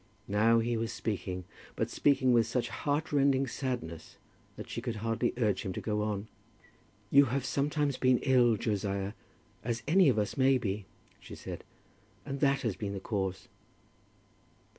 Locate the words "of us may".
10.09-10.57